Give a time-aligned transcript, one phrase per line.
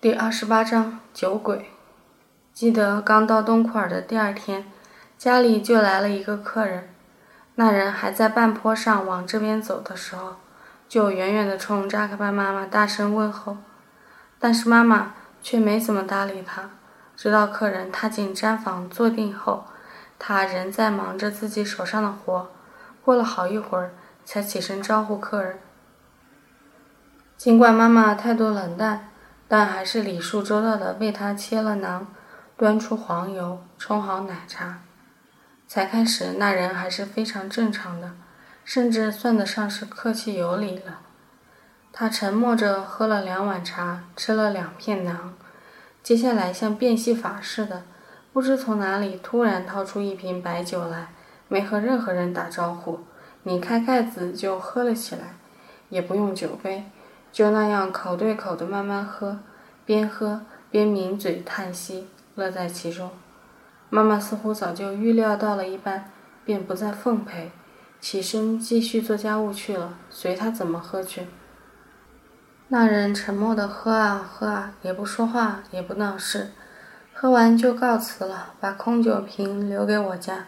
[0.00, 1.72] 第二十八章酒鬼。
[2.52, 4.64] 记得刚到东库尔的第二天，
[5.18, 6.88] 家里就来了一个客人。
[7.56, 10.36] 那人还在半坡上往这边走的时候，
[10.88, 13.56] 就远远地冲扎克巴妈妈大声问候，
[14.38, 16.70] 但是妈妈却没怎么搭理他。
[17.16, 19.64] 直到客人踏进毡房坐定后，
[20.16, 22.48] 他仍在忙着自己手上的活。
[23.04, 23.90] 过了好一会儿，
[24.24, 25.58] 才起身招呼客人。
[27.36, 29.08] 尽管妈妈态度冷淡。
[29.48, 32.04] 但还是礼数周到的为他切了馕，
[32.56, 34.82] 端出黄油，冲好奶茶。
[35.66, 38.12] 才开始，那人还是非常正常的，
[38.64, 41.00] 甚至算得上是客气有礼了。
[41.92, 45.16] 他沉默着喝了两碗茶，吃了两片馕，
[46.02, 47.84] 接下来像变戏法似的，
[48.32, 51.08] 不知从哪里突然掏出一瓶白酒来，
[51.48, 53.00] 没和任何人打招呼，
[53.44, 55.36] 拧开盖子就喝了起来，
[55.88, 56.84] 也不用酒杯。
[57.32, 59.38] 就那样口对口的慢慢喝，
[59.84, 63.10] 边喝边抿嘴叹息，乐在其中。
[63.90, 66.10] 妈妈似乎早就预料到了一般，
[66.44, 67.52] 便不再奉陪，
[68.00, 71.26] 起身继续做家务去了，随他怎么喝去。
[72.68, 76.50] 那人沉默的喝啊喝啊，也不说话，也不闹事，
[77.14, 80.46] 喝完就告辞了，把空酒瓶留给我家，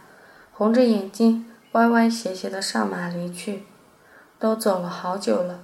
[0.53, 3.65] 红着眼睛歪歪斜斜的上马离去。
[4.39, 5.61] 都走了好久了。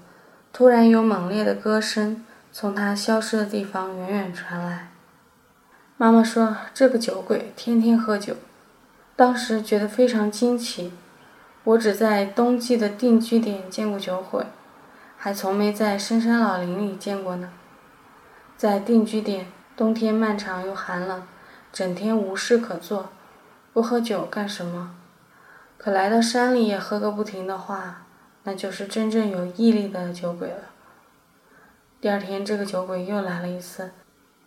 [0.57, 4.89] 突然有猛烈的歌声从他消失的地方远远传来。
[5.99, 8.37] 妈妈说：“这个酒鬼天天喝酒。”
[9.15, 10.95] 当时觉得非常惊奇。
[11.65, 14.47] 我只在冬季的定居点见过酒鬼，
[15.19, 17.51] 还从没在深山老林里见过呢。
[18.57, 21.23] 在定居点，冬天漫长又寒冷，
[21.71, 23.11] 整天无事可做，
[23.75, 24.95] 不喝酒干什么？
[25.77, 28.06] 可来到山里也喝个不停的话。
[28.47, 30.71] 那就是真正有毅力的酒鬼了。
[32.01, 33.91] 第二天，这个酒鬼又来了一次，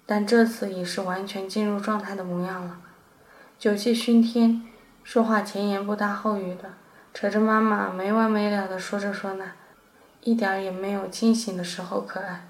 [0.06, 2.78] 但这次已是完全进入状态的模样了，
[3.58, 4.66] 酒气熏天，
[5.03, 6.69] 说话前言不搭后语的，
[7.14, 9.51] 扯着妈妈没完没了的说着说那，
[10.22, 12.47] 一点儿也没有清醒的时候可爱。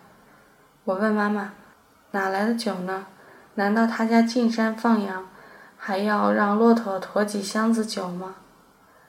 [0.83, 1.53] 我问妈妈
[2.11, 3.07] ：“哪来的酒呢？
[3.55, 5.27] 难道他家进山放羊，
[5.75, 8.35] 还要让骆驼驮几箱子酒吗？”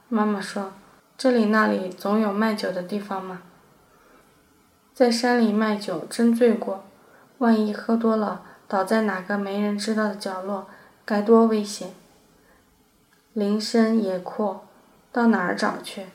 [0.09, 0.73] 妈妈说。
[1.21, 3.43] 这里那里总有卖酒的地方嘛。
[4.95, 6.83] 在山里卖酒真醉过，
[7.37, 10.69] 万一喝多了倒在哪个没人知道的角落，
[11.05, 11.91] 该多危险！
[13.35, 14.65] 林深野阔，
[15.13, 16.07] 到哪儿找去？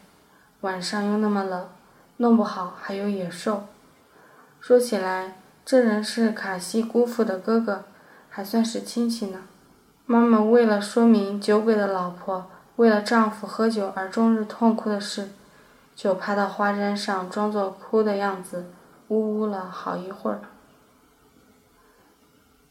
[0.61, 1.69] 晚上又那么冷，
[2.17, 3.65] 弄不好还有野兽。
[4.59, 7.83] 说起来，这人是卡西姑父的哥哥，
[8.27, 9.43] 还算是亲戚呢。
[10.07, 12.47] 妈妈为了说明酒鬼的老婆。
[12.77, 15.29] 为了丈夫喝酒而终日痛哭的事，
[15.95, 18.65] 就趴到花毡上装作哭的样子，
[19.07, 20.41] 呜呜了好一会儿。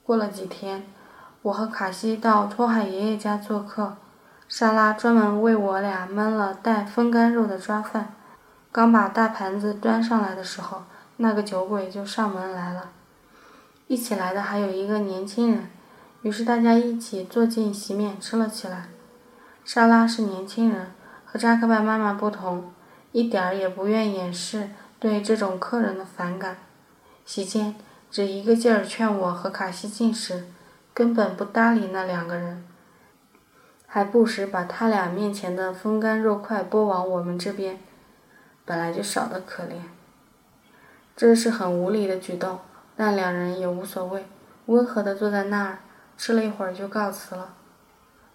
[0.03, 0.85] 过了几天，
[1.41, 3.97] 我和卡西到托海爷爷家做客，
[4.47, 8.15] 莎拉专门为我俩焖了带风干肉的抓饭。
[8.71, 10.83] 刚把大盘子端上来的时候，
[11.17, 12.91] 那个酒鬼就上门来了。
[13.87, 15.71] 一起来的还有一个年轻人，
[16.23, 18.89] 于是大家一起坐进席面吃了起来。
[19.65, 20.93] 莎拉是年轻人，
[21.25, 22.71] 和扎克拜妈妈不同，
[23.13, 24.69] 一点儿也不愿掩饰
[25.01, 26.59] 对这种客人的反感。
[27.25, 27.75] 席间
[28.11, 30.47] 只一个劲儿劝我和卡西进食，
[30.93, 32.63] 根本不搭理那两个人，
[33.87, 37.81] 还不时把他俩面前的风干肉块拨往我们这边，
[38.67, 39.77] 本来就少得可怜。
[41.17, 42.59] 这是很无理的举动，
[42.95, 44.27] 但两人也无所谓，
[44.67, 45.79] 温和地坐在那儿
[46.19, 47.55] 吃了一会儿就告辞了。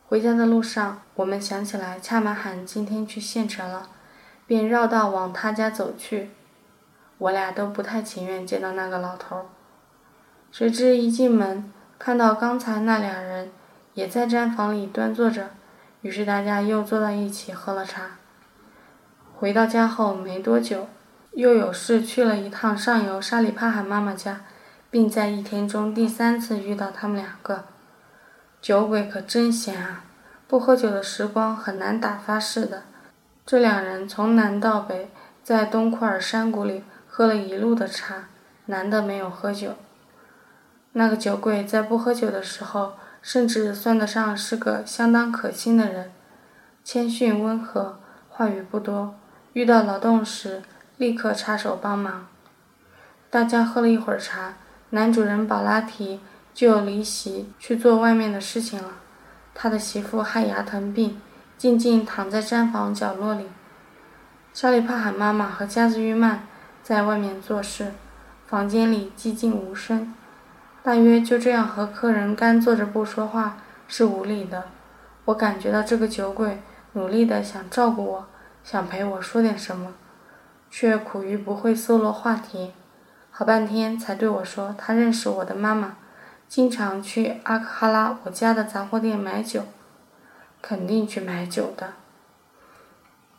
[0.10, 3.90] 回家的路上，我们想起来恰马罕今天去县城了，
[4.48, 6.32] 便绕道往他家走去。
[7.20, 9.46] 我俩都不太情愿见到那个老头。
[10.52, 13.52] 谁知一进门，看到刚才那俩人
[13.94, 15.52] 也在毡房里端坐着，
[16.02, 18.18] 于是大家又坐到一起喝了茶。
[19.36, 20.88] 回到家后没多久，
[21.34, 24.42] 又有事去了一趟上游沙里帕罕妈妈家，
[24.90, 27.66] 并在一天中第三次遇到他们两个。
[28.62, 30.04] 酒鬼可真闲啊！
[30.46, 32.84] 不喝酒的时光很难打发似的。
[33.46, 35.10] 这两人从南到北，
[35.44, 38.26] 在东库尔山谷里喝了一路的茶，
[38.66, 39.76] 难得没有喝酒。
[40.92, 46.12] 那个酒鬼在不喝酒的时候，甚至算得上是个相当可亲的人，
[46.84, 49.16] 谦逊温和，话语不多，
[49.54, 50.64] 遇到劳动时
[50.98, 52.28] 立刻插手帮忙。
[53.30, 54.56] 大家喝了一会儿茶，
[54.90, 56.20] 男主人保拉提。
[56.54, 58.94] 就离席去做外面的事情了。
[59.54, 61.20] 他的媳妇害牙疼病，
[61.58, 63.48] 静静躺在毡房角落里。
[64.54, 66.48] 沙里帕罕妈妈和加兹玉曼
[66.82, 67.94] 在外面做事，
[68.48, 70.14] 房间里寂静无声。
[70.82, 73.58] 大约就这样和客人干坐着不说话
[73.88, 74.66] 是无理的。
[75.26, 76.62] 我感觉到这个酒鬼
[76.94, 78.28] 努力的想照顾我，
[78.64, 79.94] 想陪我说点什么，
[80.72, 82.72] 却苦于不会搜罗话题。
[83.30, 85.98] 好半天才对我说，他认识我的妈妈，
[86.50, 89.62] 经常去阿克哈拉我家的杂货店买酒，
[90.64, 91.94] 肯定去买酒的。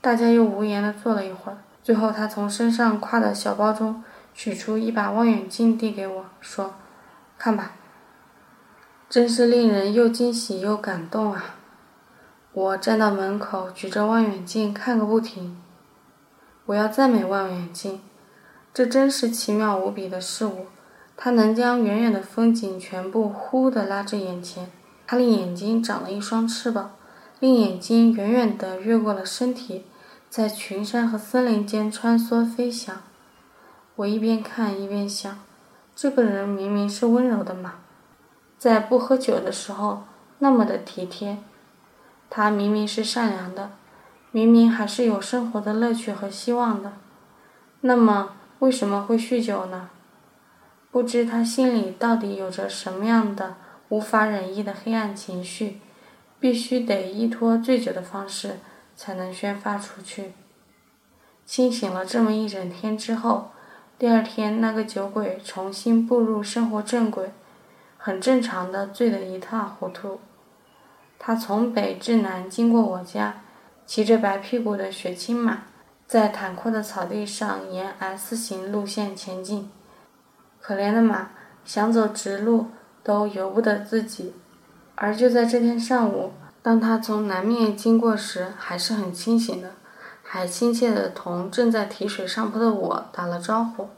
[0.00, 6.76] 大家又无言的坐了一会儿，最后他从身上挎的小包中取出一把望远镜递给我说
[7.36, 7.72] ：“看吧。”
[9.10, 11.56] 真是令人又惊喜又感动啊！
[12.52, 15.60] 我站到门口，举着望远镜看个不停。
[16.66, 18.00] 我要赞美望远镜，
[18.72, 20.66] 这真是奇妙无比的事物。
[21.22, 24.70] 他能将远远的风景全部呼地拉至眼前。
[25.06, 26.92] 他令眼睛长了一双翅膀，
[27.40, 29.84] 令眼睛远远地越过了身体，
[30.30, 33.02] 在群山和森林间穿梭飞翔。
[33.96, 35.38] 我一边看一边想，
[35.94, 37.74] 这个人明明是温柔的嘛，
[38.56, 40.04] 在不喝酒的时候
[40.38, 41.36] 那么的体贴。
[42.30, 43.72] 他明明是善良的，
[44.30, 46.92] 明明还是有生活的乐趣和希望的，
[47.82, 48.30] 那么
[48.60, 49.90] 为什么会酗酒呢？
[50.90, 53.56] 不知他心里到底有着什么样的
[53.90, 55.80] 无法忍抑的黑暗情绪，
[56.40, 58.58] 必须得依托醉酒的方式
[58.96, 60.32] 才能宣发出去。
[61.46, 63.50] 清醒了这么一整天之后，
[63.98, 67.30] 第二天那个酒鬼重新步入生活正轨，
[67.96, 70.20] 很正常的醉得一塌糊涂。
[71.18, 73.42] 他从北至南经过我家，
[73.86, 75.64] 骑着白屁股的雪青马，
[76.06, 79.70] 在坦阔的草地上沿 S 型路线前进。
[80.60, 81.30] 可怜的马，
[81.64, 82.70] 想走直路
[83.02, 84.34] 都由不得自己。
[84.94, 89.70] 而就在这天上午，当他从南面经过时，还是很清醒的，
[90.22, 93.88] 还亲切地同正在提水上坡的我打了招呼。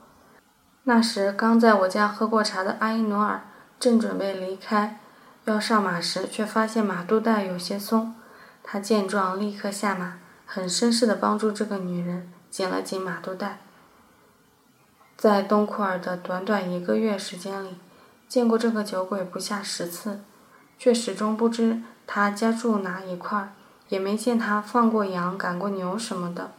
[0.84, 3.42] 那时刚在我家喝过茶的阿依努尔
[3.78, 4.98] 正准备离开。
[5.44, 8.14] 要上马时，却发现马肚带有些松。
[8.62, 13.58] 他见状，立刻下马，很绅士地帮助这个女人紧了紧马肚带。
[15.22, 17.76] 在东库尔的短短一个月时间里，
[18.26, 20.20] 见过这个酒鬼不下十次，
[20.76, 23.54] 却始终不知他家住哪一块，
[23.88, 26.50] 也没见他放过羊、赶过牛什么的。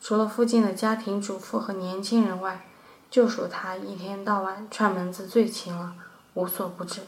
[0.00, 2.66] 除了附近的家庭主妇和年轻人外，
[3.08, 5.94] 就属他一天到晚串门子最勤了，
[6.34, 7.02] 无所不知。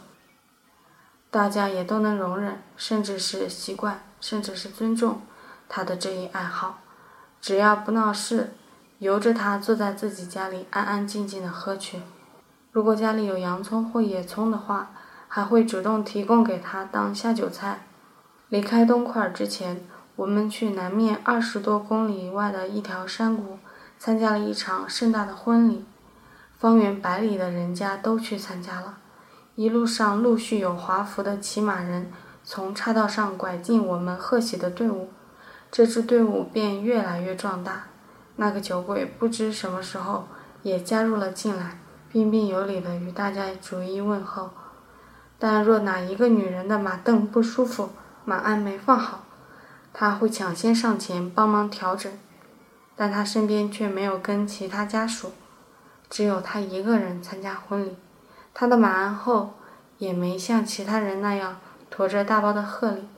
[1.32, 5.22] 大家也都能容忍，甚至是习惯，甚至是尊重
[5.69, 6.78] 他的这一爱好。
[7.40, 8.55] 只要不闹事，
[9.02, 11.99] 由着他坐在自己家里安安静静的喝去。
[12.70, 14.93] 如果家里有洋葱或野葱的话，
[15.26, 17.84] 还会主动提供给他当下酒菜。
[18.49, 19.81] 离开东库尔之前，
[20.14, 23.58] 我们去南面二十多公里外的一条山谷
[23.99, 25.84] 参加了一场盛大的婚礼，
[26.56, 28.98] 方圆百里的人家都去参加了。
[29.56, 32.12] 一路上陆续有华服的骑马人
[32.44, 35.08] 从岔道上拐进我们贺喜的队伍，
[35.72, 37.87] 这支队伍便越来越壮大。
[38.37, 40.26] 那个酒鬼不知什么时候
[40.62, 41.79] 也加入了进来，
[42.11, 44.50] 彬彬有礼地与大家逐一问候。
[45.38, 47.90] 但若哪一个女人的马凳不舒服，
[48.25, 49.25] 马鞍没放好，
[49.93, 52.12] 他会抢先上前帮忙调整。
[52.94, 55.32] 但他身边却没有跟其他家属，
[56.08, 57.96] 只有他一个人参加婚礼。
[58.55, 59.55] 他的马鞍后
[59.99, 61.58] 也没像其他人那样
[61.91, 63.08] 驮着大包的贺礼，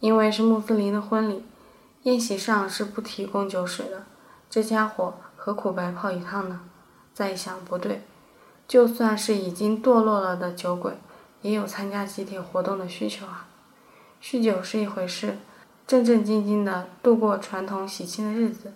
[0.00, 1.44] 因为是穆斯林的婚礼，
[2.02, 4.04] 宴席上是不提供酒水的。
[4.48, 6.60] 这家伙何苦白跑一趟呢？
[7.12, 8.02] 再一想，不对，
[8.66, 10.92] 就算是已经堕落了的酒鬼，
[11.42, 13.46] 也有参加集体活动的需求啊。
[14.22, 15.38] 酗酒是一回事，
[15.86, 18.72] 正正经经的度过传统喜庆的日子，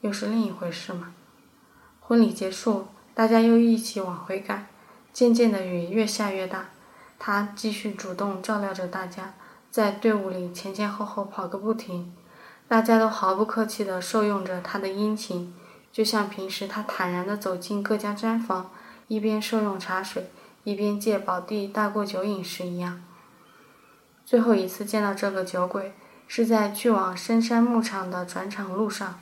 [0.00, 1.14] 又是另一回事嘛。
[2.00, 2.86] 婚礼结束。
[3.16, 4.66] 大家又一起往回赶，
[5.12, 6.70] 渐渐的雨越下越大。
[7.16, 9.34] 他继续主动照料着大家，
[9.70, 12.12] 在队伍里前前后后跑个不停。
[12.66, 15.54] 大家都毫不客气地受用着他的殷勤，
[15.92, 18.70] 就像平时他坦然地走进各家毡房，
[19.08, 20.30] 一边受用茶水，
[20.64, 23.02] 一边借宝地大过酒瘾时一样。
[24.24, 25.94] 最后一次见到这个酒鬼，
[26.26, 29.18] 是在去往深山牧场的转场路上。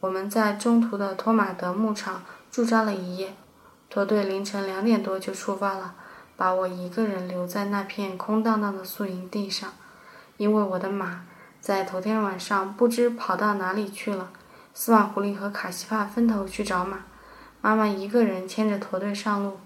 [0.00, 2.22] 我们在中途的托马德牧场。
[2.52, 3.34] 驻扎了一夜，
[3.88, 5.94] 驼队凌晨两点多就出发了，
[6.36, 9.72] 把我一个人留在那片空荡荡的宿营地上。
[10.36, 11.24] 因为我的马
[11.62, 14.30] 在头天晚上不知跑到哪里去了。
[14.74, 17.04] 斯瓦狐狸和卡西帕分头去找马，
[17.60, 19.60] 妈妈一个人牵着驼队上路，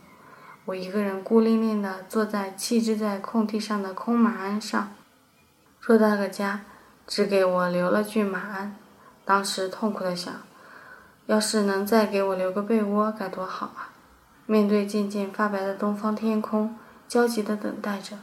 [0.67, 4.93] 我一个人孤零零地坐在弃置在空地上的空马鞍上。
[5.83, 6.61] 偌大个家，
[7.07, 8.77] 只给我留了具马鞍，
[9.25, 10.35] 当时痛苦地想。
[11.25, 13.89] 要是能再给我留个被窝，该多好啊！
[14.45, 16.77] 面对渐渐发白的东方天空，
[17.09, 18.19] 焦急地等待着。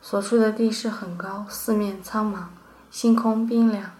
[0.00, 2.55] 所处的地势很高，四面苍茫，
[2.96, 3.90] 星空冰凉。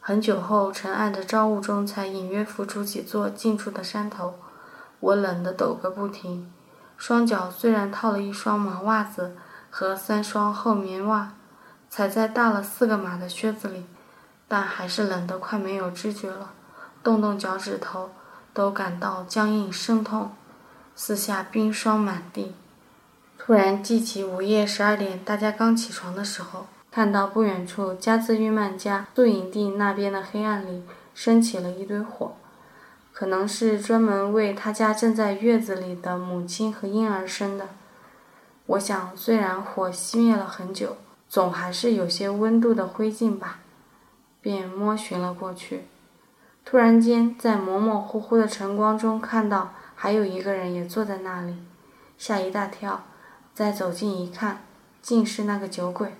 [0.00, 4.36] 很久后，沉暗的朝雾中，才隐约浮出几座近处的山头。
[5.00, 6.50] 我冷得抖个不停，
[6.96, 9.36] 双脚虽然套了一双毛袜子
[9.68, 11.34] 和三双厚棉袜，
[11.90, 13.84] 踩在大了四个码的靴子里，
[14.48, 16.52] 但还是冷得快没有知觉了，
[17.02, 18.12] 动动脚趾头
[18.54, 20.32] 都感到僵硬生痛。
[20.94, 22.54] 四下冰霜满地，
[23.36, 30.82] 突然记起午夜十二点大家刚起床的时候，看到不远处加兹玉曼家宿营地那边的黑暗里
[31.14, 32.32] 升起了一堆火，
[33.12, 37.68] 可能是专门为他家正在月子里的母亲和婴儿生的。
[38.66, 40.96] 我想，虽然火熄灭了很久，
[41.28, 43.60] 总还是有些温度的灰烬吧，
[44.40, 45.84] 便摸寻了过去。
[46.64, 49.72] 突然间，在模模糊糊的晨光中看到。
[50.00, 51.56] 还有一个人也坐在那里，
[52.16, 53.02] 吓一大跳。
[53.52, 54.62] 再走近一看，
[55.02, 56.14] 竟是那个酒鬼。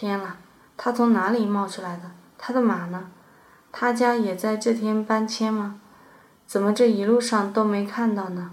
[0.00, 0.36] 天啦，
[0.76, 2.12] 他从哪里冒出来的？
[2.38, 3.10] 他的马呢？
[3.72, 5.80] 他家也在这天搬迁吗？
[6.46, 8.52] 怎么这一路上都没看到呢？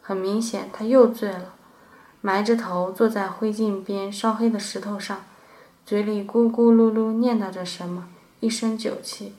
[0.00, 1.54] 很明显，他又醉了，
[2.20, 5.24] 埋着头坐在灰烬边烧黑的石头上，
[5.84, 8.06] 嘴里咕咕噜噜念叨着什么，
[8.38, 9.34] 一身酒气。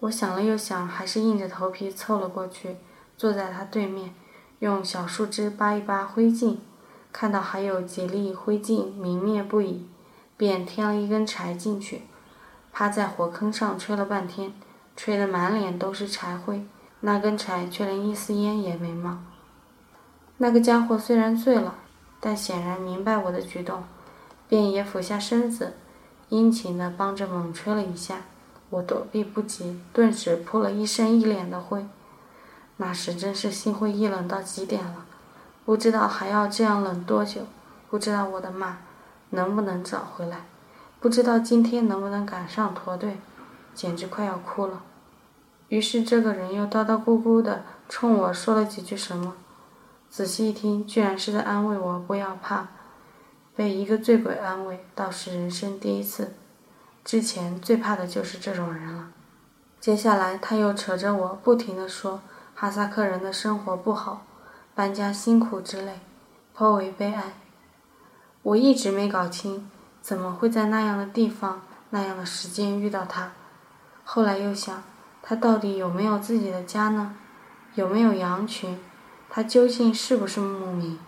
[0.00, 2.76] 我想了又想，还是硬着头皮凑了过去。
[3.16, 4.14] 坐在他对面，
[4.58, 6.58] 用小树枝扒一扒灰烬，
[7.10, 9.88] 看到还有几粒灰烬明灭不已，
[10.40, 12.04] 便添了一根柴进去，
[12.72, 14.54] 趴在火坑上吹了半天，
[14.96, 16.64] 吹得满脸都是柴灰，
[17.00, 19.18] 那根柴却连一丝烟也没冒。
[20.38, 21.74] 那个家伙虽然醉了，
[22.20, 23.84] 但显然明白我的举动，
[24.48, 25.74] 便也俯下身子，
[26.30, 28.22] 殷勤地帮着猛吹了一下。
[28.70, 31.86] 我躲避不及，顿时扑了一身一脸的灰。
[32.78, 35.04] 那时真是心灰意冷到极点了，
[35.66, 37.42] 不知道还要这样冷多久，
[37.90, 38.78] 不知道我的马
[39.30, 40.46] 能不能找回来，
[41.00, 43.18] 不知道今天能不能赶上驼队，
[43.74, 44.82] 简直快要哭了。
[45.68, 49.34] 于是这个人又叨叨咕咕的冲我说了几句什么，
[50.10, 52.68] 仔细一听，居然是在安慰我不要怕。
[53.56, 56.34] 被一个醉鬼安慰，倒是人生第一次。
[57.04, 59.10] 之前最怕的就是这种人了。
[59.80, 62.20] 接下来他又扯着我不停地说。
[62.54, 64.26] 哈萨克人的生活不好，
[64.74, 66.00] 搬家辛苦之类，
[66.52, 67.32] 颇为悲哀。
[68.42, 69.70] 我一直没搞清，
[70.00, 73.32] 怎么会在那样的地方、那样的时间遇到他。
[74.04, 74.82] 后来又想，
[75.22, 77.14] 他到底有没有自己的家呢？
[77.74, 78.78] 有没有羊群？
[79.28, 80.98] 他究竟是不是牧民？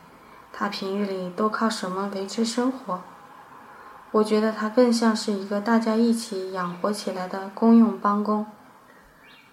[0.53, 3.01] 他平日里都靠什么维持生活？
[4.11, 8.47] 我觉得他更像是一个大家一起养活起来的公用帮工。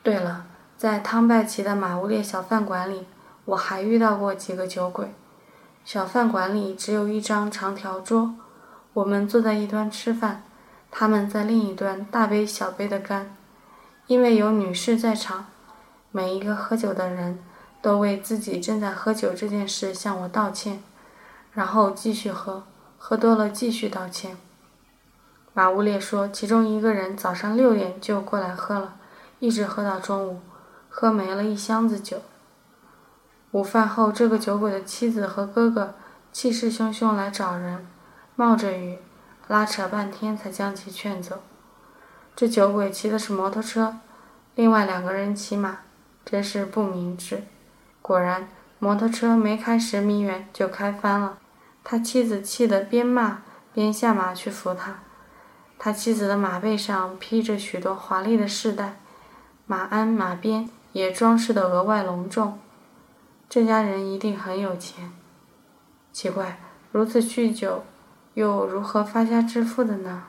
[0.03, 0.45] 对了。
[0.79, 3.05] 在汤拜奇的马乌列小饭馆里，
[3.43, 5.13] 我还遇到过几个酒鬼。
[5.83, 8.35] 小饭馆里只有一张长条桌，
[8.93, 10.43] 我们坐在一端吃饭，
[10.91, 13.35] 他们在另一端大杯小杯的干。
[14.07, 15.45] 因为有女士在场，
[16.11, 17.39] 每一个喝酒的人
[17.81, 20.83] 都为自己正在喝酒这件事向我道歉，
[21.53, 22.63] 然后继续喝，
[22.97, 24.37] 喝多了继续道歉。
[25.53, 28.95] 马乌列说，其中一个人早上六点就过来喝了，
[29.39, 30.39] 一直喝到中午。
[30.91, 32.17] 喝没了一箱子酒。
[33.51, 35.95] 午饭后，这个酒鬼的妻子和哥哥
[36.31, 37.87] 气势汹汹来找人，
[38.35, 38.99] 冒着雨，
[39.47, 41.41] 拉扯半天才将其劝走。
[42.35, 43.97] 这酒鬼骑的是摩托车，
[44.53, 45.79] 另外两个人骑马，
[46.23, 47.43] 真是不明智。
[48.01, 51.39] 果然，摩托车没开十米远就开翻了。
[51.83, 53.41] 他妻子气得边骂
[53.73, 54.99] 边下马去扶他。
[55.79, 58.99] 他妻子的马背上披着许多华丽的饰带，
[59.65, 60.69] 马鞍、马鞭。
[60.91, 62.57] 也装饰的额外隆重，
[63.49, 65.11] 这家人一定很有钱。
[66.13, 66.59] 奇怪，
[66.91, 67.83] 如此酗酒，
[68.35, 70.23] 又如何发家致富的呢？